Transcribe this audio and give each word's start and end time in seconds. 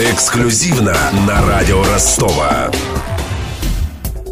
Эксклюзивно 0.00 0.96
на 1.26 1.44
радио 1.44 1.82
Ростова. 1.82 2.70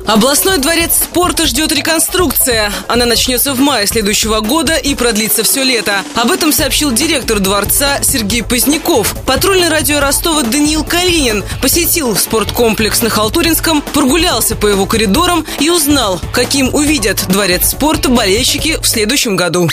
Областной 0.06 0.58
дворец 0.58 0.92
спорта 1.02 1.44
ждет 1.44 1.72
реконструкция. 1.72 2.72
Она 2.86 3.04
начнется 3.04 3.52
в 3.52 3.58
мае 3.58 3.88
следующего 3.88 4.38
года 4.38 4.76
и 4.76 4.94
продлится 4.94 5.42
все 5.42 5.64
лето. 5.64 6.04
Об 6.14 6.30
этом 6.30 6.52
сообщил 6.52 6.92
директор 6.92 7.40
дворца 7.40 8.00
Сергей 8.00 8.44
Поздняков. 8.44 9.16
Патрульный 9.26 9.68
радио 9.68 9.98
Ростова 9.98 10.44
Даниил 10.44 10.84
Калинин 10.84 11.42
посетил 11.60 12.14
спорткомплекс 12.14 13.02
на 13.02 13.10
Халтуринском, 13.10 13.82
прогулялся 13.82 14.54
по 14.54 14.68
его 14.68 14.86
коридорам 14.86 15.44
и 15.58 15.68
узнал, 15.68 16.20
каким 16.32 16.72
увидят 16.72 17.26
дворец 17.26 17.70
спорта 17.70 18.08
болельщики 18.08 18.78
в 18.80 18.86
следующем 18.86 19.34
году. 19.34 19.68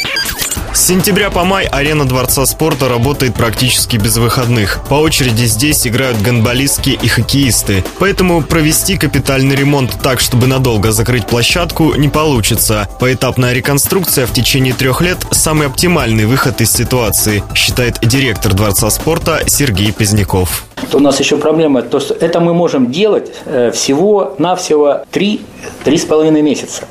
С 0.73 0.87
сентября 0.87 1.29
по 1.29 1.43
май 1.43 1.65
арена 1.65 2.03
Дворца 2.05 2.47
спорта 2.47 2.89
работает 2.89 3.35
практически 3.35 3.97
без 3.97 4.17
выходных. 4.17 4.81
По 4.89 4.95
очереди 4.95 5.45
здесь 5.45 5.85
играют 5.85 6.19
гандболистки 6.19 6.98
и 6.99 7.07
хоккеисты. 7.07 7.84
Поэтому 7.99 8.41
провести 8.41 8.98
капитальный 8.98 9.55
ремонт 9.55 10.01
так, 10.01 10.20
чтобы 10.20 10.48
надолго 10.48 10.91
закрыть 10.91 11.27
площадку, 11.27 11.93
не 11.93 12.09
получится. 12.09 12.89
Поэтапная 12.99 13.53
реконструкция 13.53 14.25
в 14.25 14.34
течение 14.34 14.73
трех 14.73 15.01
лет– 15.01 15.20
самый 15.31 15.67
оптимальный 15.67 16.25
выход 16.25 16.59
из 16.59 16.71
ситуации, 16.71 17.43
считает 17.53 17.99
директор 18.01 18.53
Дворца 18.53 18.90
спорта 18.90 19.43
Сергей 19.45 19.93
Поздняков. 19.93 20.65
У 20.94 21.00
нас 21.00 21.20
еще 21.20 21.38
проблема, 21.38 21.82
то, 21.82 22.00
что 22.00 22.13
это 22.13 22.40
мы 22.40 22.54
можем 22.54 22.91
делать 22.91 23.32
э, 23.45 23.72
всего-навсего 23.72 25.02
три 25.12 25.41
три 25.84 25.98
с 25.98 26.05
половиной 26.05 26.41
месяца. 26.41 26.84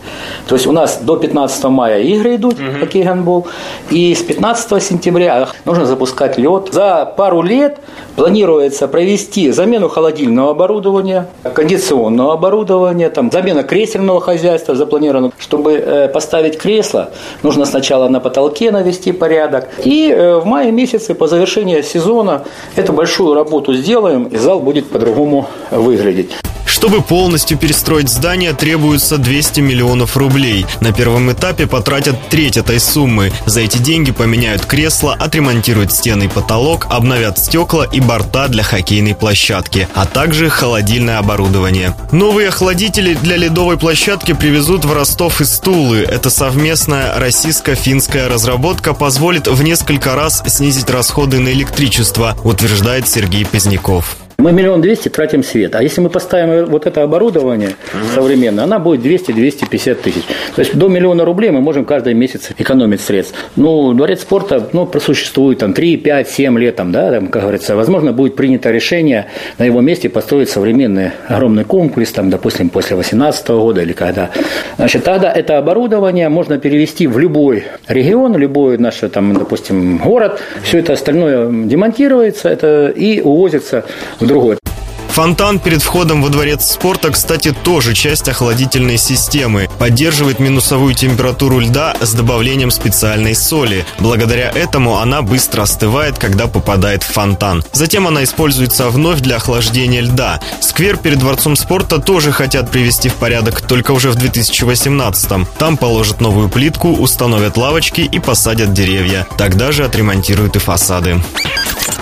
То 0.47 0.55
есть 0.55 0.67
у 0.67 0.73
нас 0.73 0.99
до 1.03 1.17
15 1.17 1.65
мая 1.65 2.01
игры 2.01 2.37
идут, 2.37 2.55
угу. 2.55 2.81
хоккей, 2.81 3.03
гандбол, 3.03 3.47
и 3.91 4.15
с 4.15 4.23
15 4.23 4.83
сентября 4.83 5.49
нужно 5.65 5.87
запускать 5.87 6.39
лед. 6.39 6.69
За 6.73 7.13
пару 7.17 7.43
лет 7.43 7.79
планируется 8.17 8.89
провести 8.89 9.51
замену 9.51 9.89
холодильного 9.89 10.51
оборудования, 10.51 11.29
кондиционного 11.55 12.35
оборудования, 12.35 13.11
там, 13.11 13.31
замена 13.31 13.63
кресельного 13.63 14.21
хозяйства 14.21 14.75
запланировано. 14.75 15.33
Чтобы 15.39 15.73
э, 15.73 16.09
поставить 16.09 16.59
кресло, 16.59 17.11
нужно 17.43 17.65
сначала 17.65 18.09
на 18.09 18.21
потолке 18.21 18.71
навести 18.71 19.13
порядок. 19.13 19.69
И 19.85 20.11
э, 20.11 20.37
в 20.37 20.45
мае 20.45 20.73
месяце 20.73 21.15
по 21.15 21.27
завершении 21.27 21.81
сезона 21.83 22.45
эту 22.77 22.93
большую 22.93 23.35
работу 23.35 23.72
сделаем, 23.77 24.25
и 24.25 24.37
зал 24.37 24.61
будет 24.61 24.91
по-другому 24.91 25.49
выглядеть. 25.71 26.42
Чтобы 26.73 27.03
полностью 27.03 27.59
перестроить 27.59 28.09
здание, 28.09 28.55
требуется 28.55 29.19
200 29.19 29.61
миллионов 29.61 30.17
рублей. 30.17 30.65
На 30.81 30.91
первом 30.91 31.31
этапе 31.31 31.67
потратят 31.67 32.17
треть 32.31 32.57
этой 32.57 32.81
суммы. 32.81 33.31
За 33.45 33.61
эти 33.61 33.77
деньги 33.77 34.11
поменяют 34.11 34.65
кресла, 34.65 35.15
отремонтируют 35.21 35.93
стены 35.93 36.25
и 36.25 36.29
потолок, 36.29 36.87
обновят 36.89 37.39
стекла 37.39 37.85
и 37.85 38.01
борта 38.01 38.49
для 38.49 38.63
хоккейной 38.63 39.15
площадки, 39.15 39.87
а 39.95 40.07
также 40.07 40.49
холодильное 40.49 41.19
оборудование. 41.19 41.95
Новые 42.11 42.49
охладители 42.49 43.13
для 43.15 43.37
ледовой 43.37 43.77
площадки 43.77 44.33
привезут 44.33 44.87
в 44.87 44.95
Ростов 44.95 45.43
из 45.43 45.59
Тулы. 45.59 45.99
Эта 45.99 46.31
совместная 46.31 47.19
российско-финская 47.19 48.31
разработка 48.31 48.95
позволит 48.95 49.47
в 49.47 49.63
несколько 49.63 50.15
раз 50.15 50.43
снизить 50.47 50.89
расходы 50.89 51.39
на 51.39 51.51
электричество, 51.51 52.35
утверждает 52.43 53.07
Сергей 53.07 53.45
Поздняков. 53.45 54.17
Мы 54.43 54.51
миллион 54.51 54.81
двести 54.81 55.09
тратим 55.09 55.45
свет. 55.45 55.77
А 55.77 55.83
если 55.85 56.01
мы 56.01 56.11
поставим 56.11 56.67
вот 56.67 56.87
это 56.87 57.05
оборудование 57.05 57.69
угу. 57.69 58.05
современное, 58.13 58.65
она 58.65 58.81
будет 58.81 59.07
200-250 59.07 59.95
тысяч. 59.95 60.25
То 60.57 60.63
есть 60.63 60.75
до 60.75 60.89
миллиона 60.89 61.25
рублей 61.25 61.53
мы 61.53 61.61
можем 61.61 61.85
каждый 61.85 62.15
месяц 62.15 62.51
экономить 62.59 63.01
средств. 63.01 63.37
Ну, 63.55 63.93
дворец 63.93 64.23
спорта 64.23 64.69
ну, 64.73 64.85
просуществует 64.85 65.59
там 65.59 65.75
3, 65.75 65.97
5, 65.99 66.29
7 66.29 66.59
лет, 66.59 66.75
там, 66.75 66.91
да, 66.91 67.13
там, 67.13 67.29
как 67.29 67.43
говорится. 67.43 67.77
Возможно, 67.77 68.13
будет 68.13 68.35
принято 68.35 68.73
решение 68.73 69.27
на 69.59 69.65
его 69.65 69.81
месте 69.81 70.09
построить 70.09 70.51
современный 70.51 71.13
огромный 71.29 71.63
комплекс, 71.63 72.11
там, 72.11 72.29
допустим, 72.29 72.69
после 72.69 72.97
2018 72.97 73.49
года 73.51 73.83
или 73.83 73.93
когда. 73.93 74.31
Значит, 74.77 75.05
тогда 75.05 75.31
это 75.31 75.57
оборудование 75.57 76.29
можно 76.29 76.59
перевести 76.59 77.07
в 77.07 77.17
любой 77.17 77.67
регион, 77.87 78.37
любой 78.37 78.77
наш, 78.77 78.97
там, 79.13 79.35
допустим, 79.35 79.99
город. 79.99 80.41
Все 80.65 80.79
это 80.79 80.95
остальное 80.95 81.49
демонтируется 81.49 82.49
это 82.49 82.89
и 82.89 83.21
увозится 83.21 83.85
в 84.19 84.32
другое. 84.33 84.72
Фонтан 85.13 85.59
перед 85.59 85.83
входом 85.83 86.23
во 86.23 86.31
дворец 86.31 86.73
спорта, 86.73 87.11
кстати, 87.11 87.53
тоже 87.53 87.93
часть 87.93 88.31
охладительной 88.31 88.97
системы. 88.97 89.69
Поддерживает 89.79 90.39
минусовую 90.41 90.95
температуру 90.95 91.59
льда 91.59 91.95
с 92.01 92.15
добавлением 92.15 92.71
специальной 92.71 93.35
соли. 93.35 93.85
Благодаря 93.99 94.49
этому 94.49 94.97
она 94.97 95.21
быстро 95.21 95.65
остывает, 95.65 96.19
когда 96.19 96.47
попадает 96.47 97.03
в 97.03 97.13
фонтан. 97.13 97.63
Затем 97.73 98.07
она 98.07 98.25
используется 98.25 98.89
вновь 98.89 99.21
для 99.21 99.37
охлаждения 99.37 100.01
льда. 100.01 100.41
Сквер 100.63 100.97
перед 100.97 101.19
дворцом 101.19 101.57
спорта 101.57 101.99
тоже 101.99 102.33
хотят 102.33 102.71
привести 102.71 103.11
в 103.11 103.15
порядок, 103.17 103.61
только 103.61 103.93
уже 103.93 104.11
в 104.11 104.15
2018 104.15 105.31
-м. 105.31 105.47
Там 105.59 105.77
положат 105.77 106.23
новую 106.23 106.49
плитку, 106.49 106.89
установят 106.89 107.59
лавочки 107.59 108.01
и 108.01 108.19
посадят 108.19 108.73
деревья. 108.73 109.27
Тогда 109.37 109.73
же 109.73 109.85
отремонтируют 109.85 110.57
и 110.57 110.59
фасады. 110.59 111.21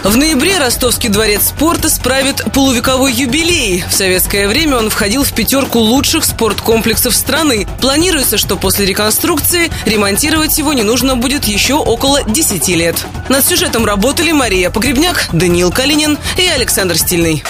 В 0.02 0.16
ноябре 0.16 0.58
Ростовский 0.58 1.10
дворец 1.10 1.48
спорта 1.48 1.90
справит 1.90 2.42
полувековой 2.54 2.99
юбилей. 3.06 3.84
В 3.88 3.92
советское 3.92 4.48
время 4.48 4.76
он 4.76 4.90
входил 4.90 5.24
в 5.24 5.32
пятерку 5.32 5.78
лучших 5.78 6.24
спорткомплексов 6.24 7.14
страны. 7.14 7.66
Планируется, 7.80 8.38
что 8.38 8.56
после 8.56 8.86
реконструкции 8.86 9.70
ремонтировать 9.86 10.56
его 10.58 10.72
не 10.72 10.82
нужно 10.82 11.16
будет 11.16 11.44
еще 11.44 11.74
около 11.74 12.22
10 12.22 12.68
лет. 12.68 12.96
Над 13.28 13.44
сюжетом 13.44 13.84
работали 13.84 14.32
Мария 14.32 14.70
Погребняк, 14.70 15.28
Даниил 15.32 15.70
Калинин 15.70 16.18
и 16.36 16.46
Александр 16.46 16.96
Стильный. 16.96 17.42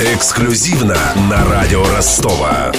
Эксклюзивно 0.00 0.96
на 1.28 1.44
радио 1.44 1.84
Ростова. 1.88 2.72